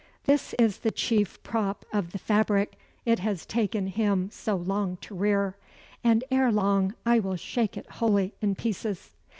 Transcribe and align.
This 0.23 0.55
is 0.57 0.79
the 0.79 0.89
chief 0.89 1.43
prop 1.43 1.85
of 1.93 2.11
the 2.11 2.17
fabric 2.17 2.73
it 3.05 3.19
has 3.19 3.45
taken 3.45 3.85
him 3.85 4.31
so 4.31 4.55
long 4.55 4.97
to 5.01 5.13
rear, 5.13 5.57
and 6.03 6.23
ere 6.31 6.51
long 6.51 6.95
I 7.05 7.19
will 7.19 7.35
shake 7.35 7.77
it 7.77 7.85
wholly 7.87 8.33
in 8.41 8.55
pieces." 8.55 9.11